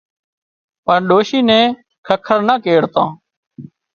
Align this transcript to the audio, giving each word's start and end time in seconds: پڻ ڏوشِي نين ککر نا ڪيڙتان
پڻ 0.85 0.99
ڏوشِي 1.09 1.39
نين 1.49 1.65
ککر 2.07 2.39
نا 2.47 2.55
ڪيڙتان 2.65 3.07